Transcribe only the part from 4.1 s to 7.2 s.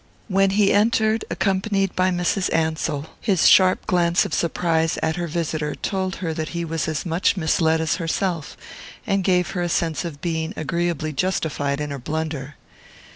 of surprise at her visitor told her that he was as